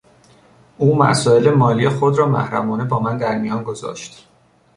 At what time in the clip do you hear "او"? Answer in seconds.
0.77-0.97